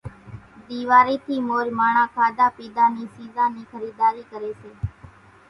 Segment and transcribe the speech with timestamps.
[0.69, 4.71] ۮيواري ٿي مور ماڻۿان کاڌا پيڌا نِي سيزان نِي خريداري ڪري سي